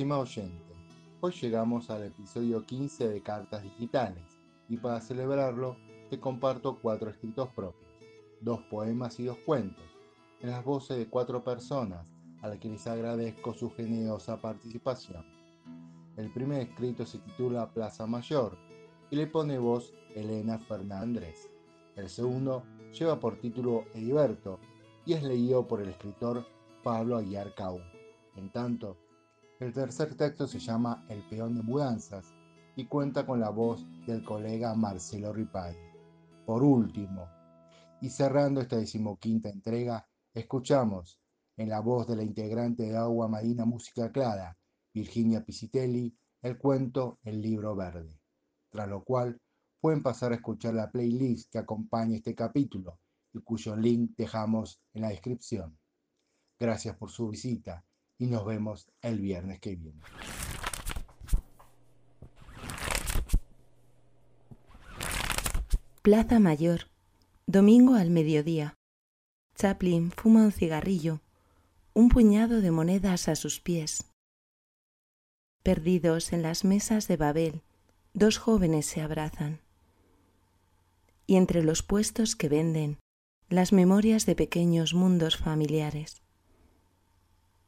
oyente, 0.00 0.76
hoy 1.20 1.32
llegamos 1.32 1.90
al 1.90 2.04
episodio 2.04 2.64
15 2.64 3.08
de 3.08 3.20
Cartas 3.20 3.64
Digitales 3.64 4.38
y 4.68 4.76
para 4.76 5.00
celebrarlo 5.00 5.76
te 6.08 6.20
comparto 6.20 6.78
cuatro 6.80 7.10
escritos 7.10 7.48
propios, 7.48 7.90
dos 8.40 8.60
poemas 8.70 9.18
y 9.18 9.24
dos 9.24 9.38
cuentos, 9.38 9.84
en 10.40 10.50
las 10.50 10.64
voces 10.64 10.98
de 10.98 11.08
cuatro 11.08 11.42
personas 11.42 12.06
a 12.42 12.48
las 12.48 12.58
que 12.58 12.68
les 12.68 12.86
agradezco 12.86 13.52
su 13.54 13.70
generosa 13.72 14.40
participación. 14.40 15.26
El 16.16 16.32
primer 16.32 16.60
escrito 16.62 17.04
se 17.04 17.18
titula 17.18 17.74
Plaza 17.74 18.06
Mayor 18.06 18.56
y 19.10 19.16
le 19.16 19.26
pone 19.26 19.58
voz 19.58 19.92
Elena 20.14 20.60
Fernández. 20.60 21.50
El 21.96 22.08
segundo 22.08 22.62
lleva 22.92 23.18
por 23.18 23.40
título 23.40 23.84
Heriberto 23.94 24.60
y 25.04 25.14
es 25.14 25.24
leído 25.24 25.66
por 25.66 25.82
el 25.82 25.88
escritor 25.88 26.46
Pablo 26.84 27.16
Aguiar 27.16 27.52
Cau. 27.56 27.80
En 28.36 28.52
tanto, 28.52 28.96
el 29.60 29.72
tercer 29.72 30.14
texto 30.14 30.46
se 30.46 30.60
llama 30.60 31.04
El 31.08 31.20
peón 31.28 31.56
de 31.56 31.62
mudanzas 31.62 32.32
y 32.76 32.86
cuenta 32.86 33.26
con 33.26 33.40
la 33.40 33.50
voz 33.50 33.84
del 34.06 34.22
colega 34.22 34.72
Marcelo 34.76 35.32
Ripari. 35.32 35.76
Por 36.46 36.62
último, 36.62 37.28
y 38.00 38.08
cerrando 38.08 38.60
esta 38.60 38.76
decimoquinta 38.76 39.48
entrega, 39.48 40.06
escuchamos 40.32 41.18
en 41.56 41.70
la 41.70 41.80
voz 41.80 42.06
de 42.06 42.14
la 42.14 42.22
integrante 42.22 42.84
de 42.84 42.96
Agua 42.96 43.26
Marina 43.26 43.64
Música 43.64 44.12
Clara, 44.12 44.56
Virginia 44.94 45.44
Pisitelli, 45.44 46.16
el 46.42 46.56
cuento 46.56 47.18
El 47.24 47.42
libro 47.42 47.74
verde, 47.74 48.16
tras 48.70 48.88
lo 48.88 49.02
cual 49.02 49.40
pueden 49.80 50.04
pasar 50.04 50.30
a 50.30 50.36
escuchar 50.36 50.74
la 50.74 50.88
playlist 50.88 51.50
que 51.50 51.58
acompaña 51.58 52.16
este 52.16 52.36
capítulo 52.36 53.00
y 53.32 53.40
cuyo 53.40 53.74
link 53.74 54.12
dejamos 54.16 54.80
en 54.94 55.02
la 55.02 55.08
descripción. 55.08 55.76
Gracias 56.60 56.96
por 56.96 57.10
su 57.10 57.28
visita 57.30 57.84
y 58.18 58.26
nos 58.26 58.44
vemos 58.44 58.88
el 59.00 59.20
viernes 59.20 59.60
que 59.60 59.76
viene. 59.76 60.02
Plaza 66.02 66.38
Mayor, 66.40 66.88
domingo 67.46 67.94
al 67.94 68.10
mediodía. 68.10 68.74
Chaplin 69.54 70.10
fuma 70.10 70.42
un 70.42 70.52
cigarrillo, 70.52 71.20
un 71.94 72.08
puñado 72.08 72.60
de 72.60 72.70
monedas 72.70 73.28
a 73.28 73.36
sus 73.36 73.60
pies. 73.60 74.04
Perdidos 75.62 76.32
en 76.32 76.42
las 76.42 76.64
mesas 76.64 77.08
de 77.08 77.16
Babel, 77.16 77.62
dos 78.14 78.38
jóvenes 78.38 78.86
se 78.86 79.00
abrazan. 79.00 79.60
Y 81.26 81.36
entre 81.36 81.62
los 81.62 81.82
puestos 81.82 82.36
que 82.36 82.48
venden, 82.48 82.98
las 83.48 83.72
memorias 83.72 84.24
de 84.26 84.34
pequeños 84.34 84.94
mundos 84.94 85.36
familiares. 85.36 86.22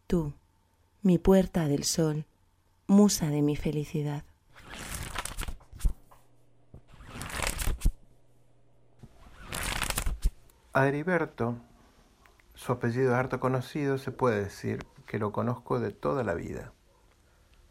Tú, 0.07 0.33
mi 1.03 1.17
puerta 1.17 1.67
del 1.67 1.85
sol, 1.85 2.27
musa 2.87 3.31
de 3.31 3.41
mi 3.41 3.57
felicidad. 3.57 4.23
A 10.75 10.87
Heriberto, 10.87 11.57
su 12.55 12.73
apellido 12.73 13.17
harto 13.17 13.41
conocido, 13.41 13.97
se 13.97 14.13
puede 14.13 14.45
decir 14.45 14.85
que 15.07 15.19
lo 15.19 15.33
conozco 15.33 15.81
de 15.81 15.91
toda 15.91 16.23
la 16.23 16.35
vida. 16.35 16.73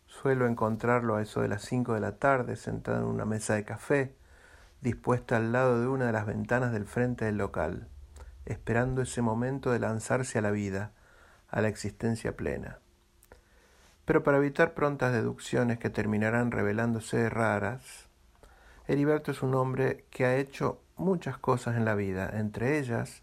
Suelo 0.08 0.48
encontrarlo 0.48 1.16
a 1.16 1.22
eso 1.22 1.42
de 1.42 1.50
las 1.50 1.62
cinco 1.62 1.94
de 1.94 2.00
la 2.00 2.18
tarde, 2.18 2.56
sentado 2.56 2.98
en 2.98 3.06
una 3.06 3.26
mesa 3.26 3.54
de 3.54 3.64
café, 3.64 4.16
dispuesta 4.82 5.38
al 5.38 5.52
lado 5.52 5.80
de 5.80 5.88
una 5.88 6.08
de 6.08 6.14
las 6.14 6.26
ventanas 6.26 6.72
del 6.72 6.86
frente 6.86 7.26
del 7.26 7.38
local, 7.38 7.90
esperando 8.46 9.04
ese 9.04 9.22
momento 9.22 9.72
de 9.72 9.80
lanzarse 9.80 10.40
a 10.40 10.42
la 10.42 10.50
vida, 10.50 10.94
a 11.48 11.62
la 11.62 11.68
existencia 11.68 12.36
plena. 12.36 12.80
Pero 14.10 14.24
para 14.24 14.38
evitar 14.38 14.74
prontas 14.74 15.14
deducciones 15.14 15.78
que 15.78 15.92
terminarán 15.92 16.50
revelándose 16.50 17.30
raras, 17.30 18.08
Heriberto 18.88 19.30
es 19.30 19.44
un 19.44 19.54
hombre 19.54 20.06
que 20.10 20.26
ha 20.26 20.36
hecho 20.36 20.82
muchas 20.98 21.38
cosas 21.38 21.78
en 21.78 21.86
la 21.86 21.94
vida, 21.94 22.28
entre 22.34 22.80
ellas 22.80 23.22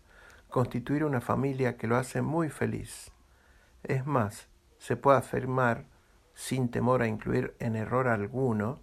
constituir 0.48 1.04
una 1.04 1.20
familia 1.20 1.76
que 1.76 1.88
lo 1.88 1.96
hace 1.96 2.22
muy 2.22 2.50
feliz. 2.50 3.10
Es 3.82 4.06
más, 4.06 4.46
se 4.78 4.96
puede 4.96 5.18
afirmar, 5.18 5.86
sin 6.34 6.70
temor 6.70 7.02
a 7.02 7.08
incluir 7.08 7.56
en 7.58 7.74
error 7.74 8.06
alguno, 8.06 8.78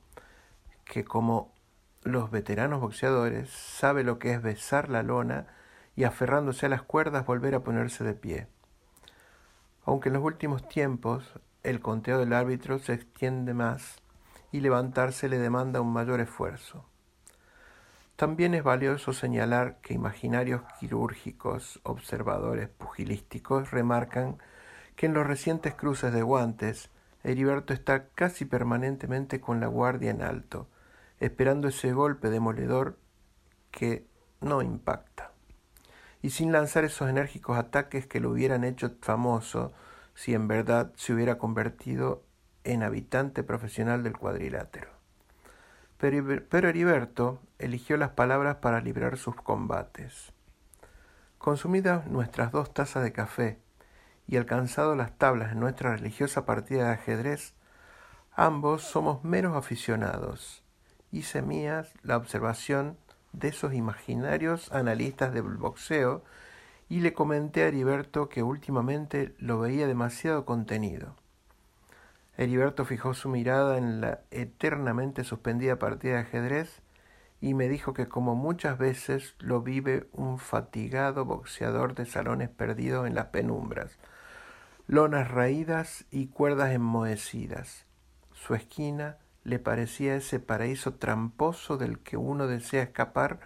que 0.83 1.05
como 1.05 1.53
los 2.01 2.31
veteranos 2.31 2.81
boxeadores 2.81 3.49
sabe 3.49 4.03
lo 4.03 4.19
que 4.19 4.33
es 4.33 4.41
besar 4.41 4.89
la 4.89 5.03
lona 5.03 5.47
y 5.95 6.03
aferrándose 6.03 6.65
a 6.65 6.69
las 6.69 6.81
cuerdas 6.81 7.25
volver 7.25 7.55
a 7.55 7.63
ponerse 7.63 8.03
de 8.03 8.13
pie. 8.13 8.47
Aunque 9.85 10.09
en 10.09 10.15
los 10.15 10.23
últimos 10.23 10.67
tiempos 10.67 11.39
el 11.63 11.79
conteo 11.79 12.19
del 12.19 12.33
árbitro 12.33 12.79
se 12.79 12.93
extiende 12.93 13.53
más 13.53 13.97
y 14.51 14.59
levantarse 14.59 15.29
le 15.29 15.39
demanda 15.39 15.81
un 15.81 15.91
mayor 15.91 16.19
esfuerzo. 16.19 16.85
También 18.15 18.53
es 18.53 18.63
valioso 18.63 19.11
señalar 19.11 19.79
que 19.81 19.93
imaginarios 19.93 20.61
quirúrgicos 20.79 21.79
observadores 21.83 22.69
pugilísticos 22.69 23.71
remarcan 23.71 24.37
que 24.95 25.07
en 25.07 25.13
los 25.13 25.25
recientes 25.25 25.73
cruces 25.73 26.13
de 26.13 26.21
guantes, 26.21 26.91
Heriberto 27.23 27.73
está 27.73 28.09
casi 28.09 28.45
permanentemente 28.45 29.41
con 29.41 29.59
la 29.59 29.67
guardia 29.67 30.11
en 30.11 30.21
alto, 30.21 30.67
esperando 31.19 31.69
ese 31.69 31.93
golpe 31.93 32.29
demoledor 32.29 32.99
que 33.71 34.05
no 34.41 34.61
impacta, 34.61 35.31
y 36.21 36.29
sin 36.29 36.51
lanzar 36.51 36.83
esos 36.83 37.09
enérgicos 37.09 37.57
ataques 37.57 38.05
que 38.05 38.19
lo 38.19 38.29
hubieran 38.29 38.63
hecho 38.63 38.91
famoso 39.01 39.73
si 40.15 40.33
en 40.33 40.47
verdad 40.47 40.93
se 40.95 41.13
hubiera 41.13 41.37
convertido 41.37 42.23
en 42.63 42.83
habitante 42.83 43.43
profesional 43.43 44.03
del 44.03 44.17
cuadrilátero. 44.17 44.91
Pero 45.97 46.67
Heriberto 46.67 47.41
eligió 47.59 47.97
las 47.97 48.11
palabras 48.11 48.57
para 48.57 48.81
librar 48.81 49.17
sus 49.17 49.35
combates. 49.35 50.33
Consumidas 51.37 52.07
nuestras 52.07 52.51
dos 52.51 52.73
tazas 52.73 53.03
de 53.03 53.13
café 53.13 53.59
y 54.27 54.37
alcanzado 54.37 54.95
las 54.95 55.17
tablas 55.17 55.51
en 55.51 55.59
nuestra 55.59 55.95
religiosa 55.95 56.45
partida 56.45 56.85
de 56.85 56.93
ajedrez, 56.93 57.53
ambos 58.33 58.83
somos 58.83 59.23
meros 59.23 59.55
aficionados. 59.55 60.63
Hice 61.11 61.41
mías 61.41 61.93
la 62.01 62.17
observación 62.17 62.97
de 63.33 63.49
esos 63.49 63.73
imaginarios 63.73 64.71
analistas 64.71 65.33
del 65.33 65.43
boxeo 65.43 66.23
y 66.89 66.99
le 66.99 67.13
comenté 67.13 67.63
a 67.63 67.67
Heriberto 67.67 68.29
que 68.29 68.43
últimamente 68.43 69.33
lo 69.37 69.59
veía 69.59 69.87
demasiado 69.87 70.45
contenido. 70.45 71.15
Heriberto 72.35 72.85
fijó 72.85 73.13
su 73.13 73.29
mirada 73.29 73.77
en 73.77 74.01
la 74.01 74.21
eternamente 74.31 75.23
suspendida 75.23 75.77
partida 75.77 76.13
de 76.13 76.19
ajedrez 76.19 76.81
y 77.41 77.53
me 77.53 77.67
dijo 77.67 77.93
que 77.93 78.07
como 78.07 78.35
muchas 78.35 78.77
veces 78.77 79.35
lo 79.37 79.61
vive 79.61 80.07
un 80.13 80.39
fatigado 80.39 81.25
boxeador 81.25 81.93
de 81.93 82.05
salones 82.05 82.49
perdidos 82.49 83.05
en 83.05 83.15
las 83.15 83.27
penumbras, 83.27 83.97
lonas 84.87 85.29
raídas 85.29 86.05
y 86.09 86.27
cuerdas 86.27 86.71
enmohecidas. 86.71 87.85
Su 88.31 88.55
esquina 88.55 89.17
le 89.43 89.59
parecía 89.59 90.15
ese 90.15 90.39
paraíso 90.39 90.95
tramposo 90.95 91.77
del 91.77 91.99
que 91.99 92.17
uno 92.17 92.47
desea 92.47 92.83
escapar 92.83 93.41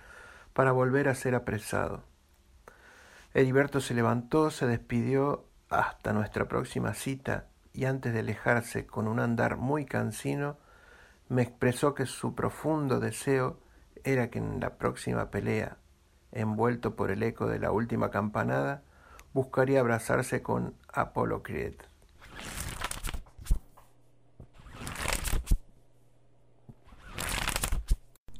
para 0.53 0.71
volver 0.71 1.09
a 1.09 1.15
ser 1.15 1.35
apresado. 1.35 2.03
Heriberto 3.37 3.81
se 3.81 3.93
levantó, 3.93 4.49
se 4.49 4.65
despidió 4.65 5.45
hasta 5.69 6.11
nuestra 6.11 6.47
próxima 6.47 6.95
cita 6.95 7.45
y 7.71 7.85
antes 7.85 8.11
de 8.11 8.21
alejarse 8.21 8.87
con 8.87 9.07
un 9.07 9.19
andar 9.19 9.57
muy 9.57 9.85
cansino, 9.85 10.57
me 11.29 11.43
expresó 11.43 11.93
que 11.93 12.07
su 12.07 12.33
profundo 12.33 12.99
deseo 12.99 13.59
era 14.03 14.31
que 14.31 14.39
en 14.39 14.59
la 14.59 14.79
próxima 14.79 15.29
pelea, 15.29 15.77
envuelto 16.31 16.95
por 16.95 17.11
el 17.11 17.21
eco 17.21 17.45
de 17.45 17.59
la 17.59 17.69
última 17.69 18.09
campanada, 18.09 18.81
buscaría 19.33 19.81
abrazarse 19.81 20.41
con 20.41 20.73
Apolo 20.91 21.43
Creed. 21.43 21.75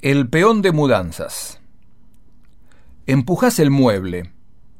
El 0.02 0.28
peón 0.28 0.60
de 0.60 0.72
mudanzas. 0.72 1.60
Empujas 3.06 3.60
el 3.60 3.70
mueble. 3.70 4.32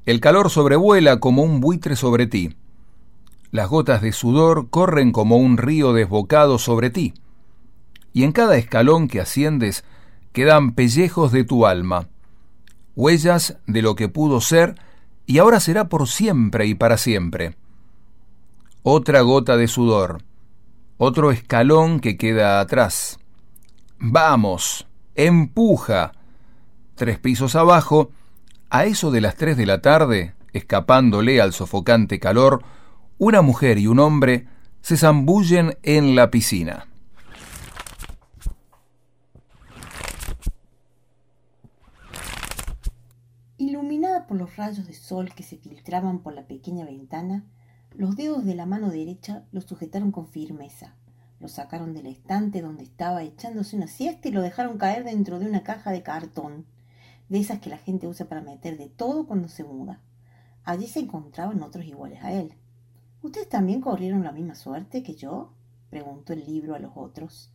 El 0.09 0.21
calor 0.21 0.49
sobrevuela 0.49 1.21
como 1.21 1.43
un 1.43 1.61
buitre 1.61 1.95
sobre 1.95 2.27
ti. 2.27 2.57
Las 3.51 3.69
gotas 3.69 4.01
de 4.01 4.13
sudor 4.13 4.71
corren 4.71 5.13
como 5.13 5.37
un 5.37 5.59
río 5.59 5.93
desbocado 5.93 6.59
sobre 6.59 6.89
ti, 6.89 7.13
y 8.15 8.25
en 8.25 8.33
cada 8.33 8.57
escalón 8.57 9.07
que 9.07 9.21
asciendes 9.21 9.85
quedan 10.33 10.73
pellejos 10.73 11.31
de 11.31 11.45
tu 11.45 11.67
alma, 11.67 12.09
huellas 12.97 13.59
de 13.67 13.83
lo 13.83 13.97
que 13.97 14.09
pudo 14.09 14.41
ser 14.41 14.77
y 15.27 15.41
ahora 15.41 15.61
será 15.61 15.91
por 15.91 16.09
siempre 16.09 16.65
y 16.65 16.75
para 16.75 16.97
siempre. 16.97 17.59
Otra 18.83 19.21
gota 19.21 19.59
de 19.59 19.69
sudor, 19.69 20.23
otro 20.97 21.33
escalón 21.33 22.01
que 22.01 22.17
queda 22.17 22.61
atrás. 22.61 23.19
Vamos, 23.99 24.87
empuja. 25.15 26.13
Tres 26.95 27.19
pisos 27.19 27.55
abajo, 27.57 28.11
a 28.71 28.85
eso 28.85 29.11
de 29.11 29.21
las 29.21 29.37
tres 29.37 29.57
de 29.57 29.67
la 29.67 29.81
tarde, 29.81 30.35
escapándole 30.53 31.41
al 31.41 31.53
sofocante 31.53 32.19
calor, 32.21 32.63
una 33.19 33.43
mujer 33.43 33.79
y 33.79 33.87
un 33.87 33.99
hombre 33.99 34.47
se 34.81 34.97
zambullen 34.97 35.77
en 35.83 36.15
la 36.15 36.31
piscina. 36.31 36.87
Iluminada 43.57 44.27
por 44.27 44.37
los 44.37 44.57
rayos 44.57 44.87
de 44.87 44.95
sol 44.95 45.33
que 45.35 45.43
se 45.43 45.57
filtraban 45.57 46.21
por 46.21 46.35
la 46.35 46.47
pequeña 46.47 46.85
ventana, 46.85 47.45
los 47.95 48.17
dedos 48.17 48.45
de 48.45 48.55
la 48.55 48.67
mano 48.67 48.91
derecha 48.91 49.45
lo 49.51 49.61
sujetaron 49.61 50.13
con 50.13 50.29
firmeza. 50.29 50.95
Lo 51.41 51.49
sacaron 51.49 51.95
del 51.95 52.07
estante 52.07 52.63
donde 52.63 52.85
estaba 52.85 53.23
echándose 53.23 53.77
una 53.77 53.87
siesta 53.87 54.29
y 54.29 54.33
lo 54.33 54.43
dejaron 54.43 54.79
caer 54.79 55.05
dentro 55.05 55.39
de 55.39 55.47
una 55.47 55.63
caja 55.63 55.91
de 55.91 56.03
cartón, 56.03 56.67
de 57.29 57.39
esas 57.39 57.61
que 57.61 57.71
la 57.71 57.79
gente 57.79 58.07
usa 58.07 58.29
para 58.29 58.41
meter 58.41 58.79
de 58.79 58.89
todo 58.89 59.27
cuando 59.27 59.49
se 59.49 59.65
muda. 59.65 60.01
Allí 60.65 60.87
se 60.87 61.01
encontraban 61.01 61.63
otros 61.63 61.85
iguales 61.85 62.23
a 62.23 62.33
él. 62.33 62.55
¿Ustedes 63.23 63.49
también 63.49 63.81
corrieron 63.81 64.25
la 64.25 64.33
misma 64.33 64.55
suerte 64.55 65.03
que 65.03 65.15
yo? 65.15 65.53
preguntó 65.91 66.33
el 66.33 66.45
libro 66.45 66.75
a 66.75 66.79
los 66.79 66.93
otros. 66.95 67.51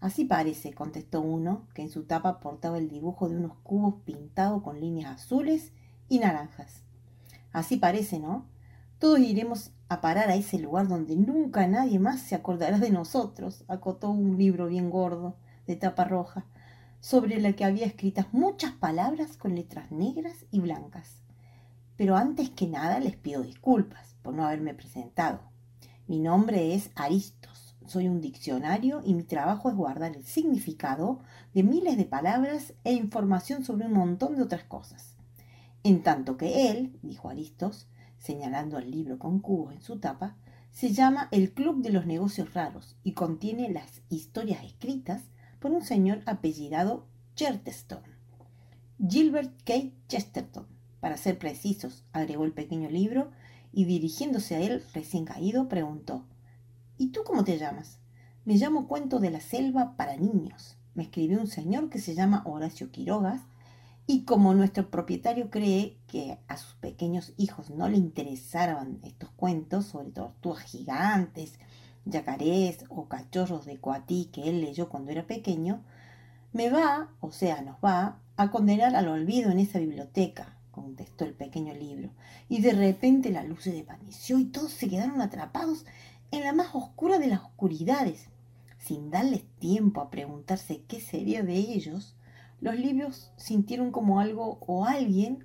Así 0.00 0.24
parece, 0.24 0.74
contestó 0.74 1.20
uno, 1.20 1.66
que 1.74 1.82
en 1.82 1.90
su 1.90 2.04
tapa 2.04 2.40
portaba 2.40 2.78
el 2.78 2.88
dibujo 2.88 3.28
de 3.28 3.36
unos 3.36 3.56
cubos 3.62 4.02
pintados 4.04 4.62
con 4.62 4.80
líneas 4.80 5.12
azules 5.12 5.72
y 6.08 6.18
naranjas. 6.18 6.82
Así 7.52 7.76
parece, 7.76 8.18
¿no? 8.18 8.46
Todos 8.98 9.20
iremos 9.20 9.70
a 9.88 10.00
parar 10.00 10.28
a 10.30 10.34
ese 10.34 10.58
lugar 10.58 10.88
donde 10.88 11.16
nunca 11.16 11.66
nadie 11.66 11.98
más 11.98 12.20
se 12.20 12.34
acordará 12.34 12.78
de 12.78 12.90
nosotros, 12.90 13.64
acotó 13.68 14.10
un 14.10 14.36
libro 14.36 14.66
bien 14.66 14.90
gordo, 14.90 15.36
de 15.66 15.76
tapa 15.76 16.04
roja, 16.04 16.46
sobre 17.04 17.38
la 17.38 17.52
que 17.52 17.66
había 17.66 17.84
escritas 17.84 18.32
muchas 18.32 18.72
palabras 18.72 19.36
con 19.36 19.54
letras 19.54 19.92
negras 19.92 20.46
y 20.50 20.60
blancas. 20.60 21.20
Pero 21.98 22.16
antes 22.16 22.48
que 22.48 22.66
nada 22.66 22.98
les 22.98 23.14
pido 23.14 23.42
disculpas 23.42 24.16
por 24.22 24.32
no 24.32 24.46
haberme 24.46 24.72
presentado. 24.72 25.40
Mi 26.06 26.18
nombre 26.18 26.74
es 26.74 26.90
Aristos, 26.94 27.76
soy 27.86 28.08
un 28.08 28.22
diccionario 28.22 29.02
y 29.04 29.12
mi 29.12 29.22
trabajo 29.22 29.68
es 29.68 29.76
guardar 29.76 30.16
el 30.16 30.24
significado 30.24 31.20
de 31.52 31.62
miles 31.62 31.98
de 31.98 32.06
palabras 32.06 32.72
e 32.84 32.94
información 32.94 33.66
sobre 33.66 33.84
un 33.84 33.92
montón 33.92 34.36
de 34.36 34.42
otras 34.42 34.64
cosas. 34.64 35.14
En 35.82 36.02
tanto 36.02 36.38
que 36.38 36.70
él, 36.70 36.98
dijo 37.02 37.28
Aristos, 37.28 37.86
señalando 38.16 38.78
el 38.78 38.90
libro 38.90 39.18
con 39.18 39.40
cubos 39.40 39.74
en 39.74 39.82
su 39.82 39.98
tapa, 39.98 40.38
se 40.70 40.94
llama 40.94 41.28
El 41.32 41.52
Club 41.52 41.82
de 41.82 41.90
los 41.90 42.06
Negocios 42.06 42.54
Raros 42.54 42.96
y 43.04 43.12
contiene 43.12 43.68
las 43.68 44.00
historias 44.08 44.64
escritas 44.64 45.20
por 45.64 45.72
un 45.72 45.82
señor 45.82 46.20
apellidado 46.26 47.06
Chesterton. 47.36 48.02
Gilbert 48.98 49.50
K. 49.64 49.92
Chesterton, 50.08 50.66
para 51.00 51.16
ser 51.16 51.38
precisos, 51.38 52.04
agregó 52.12 52.44
el 52.44 52.52
pequeño 52.52 52.90
libro 52.90 53.30
y 53.72 53.86
dirigiéndose 53.86 54.56
a 54.56 54.60
él 54.60 54.84
recién 54.92 55.24
caído, 55.24 55.66
preguntó 55.70 56.26
¿Y 56.98 57.12
tú 57.12 57.22
cómo 57.24 57.44
te 57.44 57.56
llamas? 57.56 57.98
Me 58.44 58.56
llamo 58.56 58.86
Cuento 58.86 59.20
de 59.20 59.30
la 59.30 59.40
Selva 59.40 59.96
para 59.96 60.18
Niños. 60.18 60.76
Me 60.94 61.04
escribió 61.04 61.40
un 61.40 61.46
señor 61.46 61.88
que 61.88 61.98
se 61.98 62.14
llama 62.14 62.42
Horacio 62.44 62.90
Quirogas 62.90 63.40
y 64.06 64.24
como 64.24 64.52
nuestro 64.52 64.90
propietario 64.90 65.48
cree 65.48 65.96
que 66.08 66.40
a 66.46 66.58
sus 66.58 66.74
pequeños 66.74 67.32
hijos 67.38 67.70
no 67.70 67.88
le 67.88 67.96
interesaban 67.96 68.98
estos 69.02 69.30
cuentos 69.30 69.86
sobre 69.86 70.10
tortugas 70.10 70.64
gigantes, 70.64 71.58
yacarés 72.04 72.84
o 72.88 73.08
cachorros 73.08 73.64
de 73.66 73.78
coatí 73.78 74.30
que 74.32 74.48
él 74.48 74.60
leyó 74.60 74.88
cuando 74.88 75.10
era 75.10 75.26
pequeño, 75.26 75.82
me 76.52 76.70
va, 76.70 77.10
o 77.20 77.32
sea, 77.32 77.62
nos 77.62 77.76
va, 77.84 78.20
a 78.36 78.50
condenar 78.50 78.96
al 78.96 79.08
olvido 79.08 79.50
en 79.50 79.60
esa 79.60 79.78
biblioteca, 79.78 80.58
contestó 80.70 81.24
el 81.24 81.34
pequeño 81.34 81.72
libro. 81.74 82.10
Y 82.48 82.60
de 82.62 82.72
repente 82.72 83.30
la 83.30 83.44
luz 83.44 83.62
se 83.62 83.72
desvaneció 83.72 84.38
y 84.38 84.46
todos 84.46 84.72
se 84.72 84.88
quedaron 84.88 85.20
atrapados 85.20 85.84
en 86.30 86.42
la 86.42 86.52
más 86.52 86.74
oscura 86.74 87.18
de 87.18 87.28
las 87.28 87.42
oscuridades. 87.42 88.28
Sin 88.78 89.10
darles 89.10 89.44
tiempo 89.58 90.00
a 90.00 90.10
preguntarse 90.10 90.82
qué 90.88 91.00
sería 91.00 91.42
de 91.42 91.54
ellos, 91.54 92.16
los 92.60 92.76
libros 92.76 93.32
sintieron 93.36 93.92
como 93.92 94.20
algo 94.20 94.58
o 94.60 94.84
alguien 94.84 95.44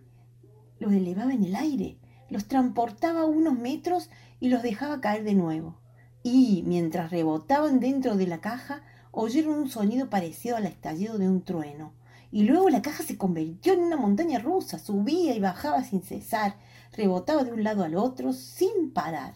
los 0.79 0.91
elevaba 0.93 1.33
en 1.33 1.43
el 1.43 1.55
aire, 1.55 1.97
los 2.29 2.47
transportaba 2.47 3.25
unos 3.25 3.57
metros 3.57 4.09
y 4.39 4.49
los 4.49 4.63
dejaba 4.63 5.01
caer 5.01 5.23
de 5.23 5.35
nuevo. 5.35 5.77
Y 6.23 6.63
mientras 6.65 7.11
rebotaban 7.11 7.79
dentro 7.79 8.15
de 8.15 8.27
la 8.27 8.41
caja, 8.41 8.81
oyeron 9.11 9.55
un 9.59 9.69
sonido 9.69 10.09
parecido 10.09 10.57
al 10.57 10.65
estallido 10.65 11.17
de 11.17 11.29
un 11.29 11.43
trueno. 11.43 11.93
Y 12.31 12.43
luego 12.43 12.69
la 12.69 12.81
caja 12.81 13.03
se 13.03 13.17
convirtió 13.17 13.73
en 13.73 13.79
una 13.79 13.97
montaña 13.97 14.39
rusa, 14.39 14.77
subía 14.77 15.35
y 15.35 15.39
bajaba 15.39 15.83
sin 15.83 16.01
cesar, 16.01 16.55
rebotaba 16.93 17.43
de 17.43 17.53
un 17.53 17.63
lado 17.63 17.83
al 17.83 17.95
otro 17.95 18.33
sin 18.33 18.91
parar. 18.91 19.33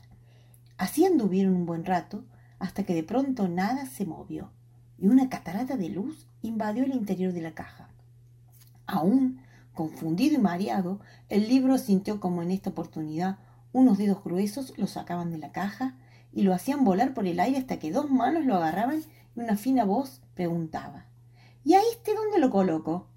Así 0.77 1.05
anduvieron 1.05 1.55
un 1.55 1.65
buen 1.65 1.85
rato, 1.85 2.23
hasta 2.59 2.83
que 2.83 2.93
de 2.93 3.03
pronto 3.03 3.47
nada 3.47 3.85
se 3.87 4.05
movió 4.05 4.51
y 4.97 5.07
una 5.07 5.29
catarata 5.29 5.75
de 5.75 5.89
luz 5.89 6.27
invadió 6.41 6.85
el 6.85 6.93
interior 6.93 7.33
de 7.33 7.41
la 7.41 7.53
caja. 7.53 7.89
Aún 8.85 9.41
confundido 9.73 10.35
y 10.35 10.37
mareado, 10.37 11.01
el 11.27 11.47
libro 11.49 11.77
sintió 11.77 12.21
como 12.21 12.41
en 12.41 12.51
esta 12.51 12.69
oportunidad 12.69 13.37
unos 13.73 13.97
dedos 13.97 14.23
gruesos 14.23 14.77
lo 14.77 14.87
sacaban 14.87 15.31
de 15.31 15.39
la 15.39 15.51
caja 15.51 15.95
y 16.33 16.41
lo 16.43 16.53
hacían 16.53 16.83
volar 16.83 17.13
por 17.13 17.27
el 17.27 17.39
aire 17.39 17.57
hasta 17.57 17.79
que 17.79 17.91
dos 17.91 18.09
manos 18.09 18.45
lo 18.45 18.55
agarraban 18.55 19.03
y 19.35 19.39
una 19.39 19.55
fina 19.55 19.85
voz 19.85 20.21
preguntaba 20.33 21.05
¿Y 21.65 21.75
a 21.75 21.79
este 21.79 22.13
dónde 22.13 22.39
lo 22.39 22.49
coloco? 22.49 23.07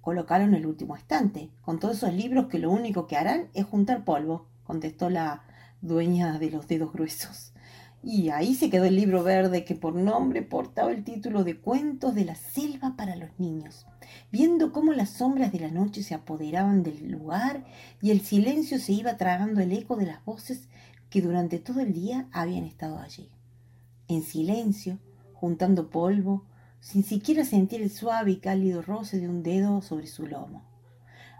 Colocaron 0.00 0.54
el 0.54 0.66
último 0.66 0.96
estante, 0.96 1.50
con 1.60 1.78
todos 1.78 1.98
esos 1.98 2.12
libros 2.12 2.48
que 2.48 2.58
lo 2.58 2.72
único 2.72 3.06
que 3.06 3.16
harán 3.16 3.48
es 3.54 3.64
juntar 3.64 4.04
polvo, 4.04 4.48
contestó 4.64 5.08
la 5.08 5.44
dueña 5.80 6.40
de 6.40 6.50
los 6.50 6.66
dedos 6.66 6.92
gruesos. 6.92 7.52
Y 8.02 8.30
ahí 8.30 8.56
se 8.56 8.68
quedó 8.68 8.86
el 8.86 8.96
libro 8.96 9.22
verde 9.22 9.64
que 9.64 9.76
por 9.76 9.94
nombre 9.94 10.42
portaba 10.42 10.90
el 10.90 11.04
título 11.04 11.44
de 11.44 11.60
Cuentos 11.60 12.16
de 12.16 12.24
la 12.24 12.34
Selva 12.34 12.96
para 12.96 13.14
los 13.14 13.30
Niños, 13.38 13.86
viendo 14.32 14.72
cómo 14.72 14.92
las 14.92 15.10
sombras 15.10 15.52
de 15.52 15.60
la 15.60 15.70
noche 15.70 16.02
se 16.02 16.16
apoderaban 16.16 16.82
del 16.82 17.12
lugar 17.12 17.64
y 18.00 18.10
el 18.10 18.22
silencio 18.22 18.80
se 18.80 18.92
iba 18.92 19.16
tragando 19.16 19.60
el 19.60 19.70
eco 19.70 19.94
de 19.94 20.06
las 20.06 20.24
voces 20.24 20.68
que 21.12 21.20
durante 21.20 21.58
todo 21.58 21.80
el 21.80 21.92
día 21.92 22.26
habían 22.32 22.64
estado 22.64 22.98
allí. 22.98 23.28
En 24.08 24.22
silencio, 24.22 24.98
juntando 25.34 25.90
polvo, 25.90 26.46
sin 26.80 27.04
siquiera 27.04 27.44
sentir 27.44 27.82
el 27.82 27.90
suave 27.90 28.30
y 28.30 28.36
cálido 28.36 28.80
roce 28.80 29.20
de 29.20 29.28
un 29.28 29.42
dedo 29.42 29.82
sobre 29.82 30.06
su 30.06 30.26
lomo. 30.26 30.64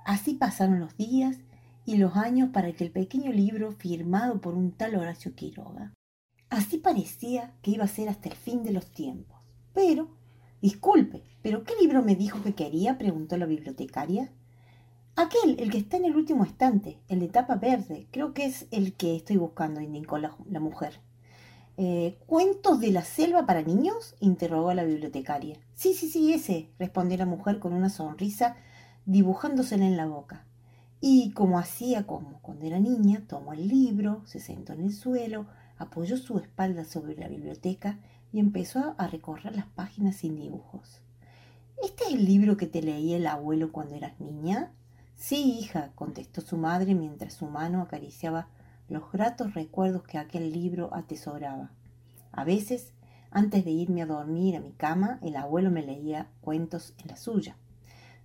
Así 0.05 0.35
pasaron 0.35 0.79
los 0.79 0.95
días 0.99 1.39
y 1.87 1.97
los 1.97 2.17
años 2.17 2.51
para 2.51 2.71
que 2.75 2.85
el 2.85 2.91
pequeño 2.91 3.33
libro 3.33 3.73
firmado 3.73 4.43
por 4.43 4.57
un 4.57 4.73
tal 4.73 4.95
Horacio 4.95 5.35
Quiroga 5.35 5.95
Así 6.51 6.77
parecía 6.77 7.55
que 7.63 7.71
iba 7.71 7.85
a 7.85 7.89
ser 7.89 8.11
hasta 8.11 8.29
el 8.29 8.35
fin 8.35 8.63
de 8.65 8.73
los 8.73 8.91
tiempos. 8.91 9.39
Pero, 9.73 10.11
disculpe, 10.61 11.23
¿pero 11.41 11.65
qué 11.65 11.73
libro 11.81 12.03
me 12.03 12.15
dijo 12.15 12.43
que 12.43 12.55
quería? 12.55 12.99
preguntó 12.99 13.39
la 13.39 13.47
bibliotecaria. 13.47 14.31
Aquel, 15.15 15.61
el 15.61 15.71
que 15.71 15.79
está 15.79 15.99
en 15.99 16.07
el 16.07 16.17
último 16.17 16.43
estante, 16.43 16.99
el 17.09 17.21
de 17.21 17.29
tapa 17.29 17.57
verde. 17.57 18.07
Creo 18.11 18.33
que 18.33 18.47
es 18.47 18.67
el 18.71 18.95
que 18.95 19.15
estoy 19.15 19.37
buscando, 19.37 19.83
indicó 19.83 20.17
la, 20.17 20.35
mujer. 20.59 21.01
Eh, 21.77 22.19
¿Cuentos 22.27 22.81
de 22.81 22.93
la 22.93 23.03
selva 23.03 23.45
para 23.45 23.61
niños? 23.61 24.15
interrogó 24.21 24.73
la 24.73 24.85
bibliotecaria. 24.85 25.59
Sí, 25.75 25.93
sí, 25.93 26.09
sí, 26.09 26.33
ese, 26.33 26.71
respondió 26.79 27.19
la 27.19 27.27
mujer 27.27 27.59
con 27.59 27.75
una 27.75 27.91
sonrisa 27.91 28.57
dibujándosela 29.05 29.85
en 29.85 29.99
la 29.99 30.07
boca. 30.07 30.47
Y 31.03 31.33
como 31.33 31.59
hacía 31.59 32.07
como 32.07 32.41
cuando 32.41 32.65
era 32.65 32.81
niña, 32.81 33.25
tomó 33.27 33.53
el 33.53 33.69
libro, 33.69 34.23
se 34.25 34.41
sentó 34.41 34.73
en 34.73 34.81
el 34.81 34.95
suelo, 34.95 35.47
apoyó 35.77 36.17
su 36.17 36.39
espalda 36.39 36.85
sobre 36.85 37.17
la 37.17 37.29
biblioteca 37.29 37.99
y 38.33 38.39
empezó 38.41 38.95
a 38.97 39.07
recorrer 39.09 39.55
las 39.55 39.67
páginas 39.67 40.17
sin 40.17 40.37
dibujos. 40.37 41.03
¿Este 41.83 42.05
es 42.05 42.13
el 42.15 42.25
libro 42.25 42.57
que 42.57 42.67
te 42.67 42.81
leía 42.81 43.19
el 43.19 43.27
abuelo 43.27 43.73
cuando 43.73 43.97
eras 43.97 44.19
niña? 44.19 44.73
Sí, 45.23 45.57
hija, 45.57 45.93
contestó 45.95 46.41
su 46.41 46.57
madre 46.57 46.97
mientras 46.97 47.35
su 47.35 47.47
mano 47.47 47.81
acariciaba 47.81 48.49
los 48.89 49.13
gratos 49.13 49.55
recuerdos 49.55 50.03
que 50.03 50.19
aquel 50.19 50.53
libro 50.53 50.93
atesoraba. 50.93 51.71
A 52.33 52.43
veces, 52.43 52.93
antes 53.31 53.65
de 53.65 53.71
irme 53.71 54.03
a 54.03 54.07
dormir 54.07 54.57
a 54.57 54.61
mi 54.61 54.73
cama, 54.73 55.21
el 55.23 55.37
abuelo 55.37 55.71
me 55.71 55.85
leía 55.85 56.29
cuentos 56.41 56.93
en 56.99 57.07
la 57.07 57.17
suya. 57.17 57.57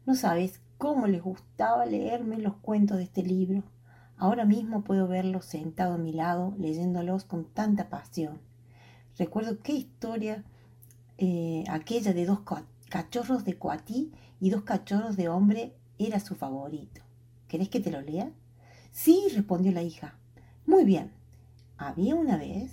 No 0.08 0.16
sabes 0.16 0.60
cómo 0.80 1.06
les 1.06 1.22
gustaba 1.22 1.86
leerme 1.86 2.40
los 2.40 2.56
cuentos 2.56 2.98
de 2.98 3.04
este 3.04 3.22
libro. 3.22 3.62
Ahora 4.18 4.46
mismo 4.46 4.84
puedo 4.84 5.08
verlo 5.08 5.44
sentado 5.44 5.94
a 5.94 6.00
mi 6.00 6.14
lado, 6.14 6.56
leyéndolos 6.58 7.26
con 7.26 7.46
tanta 7.46 7.90
pasión. 7.90 8.40
Recuerdo 9.20 9.60
qué 9.60 9.74
historia 9.74 10.44
eh, 11.20 11.64
aquella 11.70 12.14
de 12.14 12.26
dos 12.26 12.40
cachorros 12.90 13.46
de 13.46 13.56
coatí 13.60 14.12
y 14.40 14.50
dos 14.50 14.64
cachorros 14.64 15.16
de 15.16 15.30
hombre 15.30 15.77
era 16.00 16.20
su 16.20 16.36
favorito. 16.36 17.02
¿Querés 17.48 17.70
que 17.70 17.80
te 17.80 17.92
lo 17.92 18.02
lea? 18.02 18.32
Sí, 18.92 19.28
respondió 19.34 19.72
la 19.72 19.84
hija. 19.84 20.18
Muy 20.66 20.84
bien. 20.84 21.12
Había 21.78 22.16
una 22.16 22.38
vez 22.38 22.72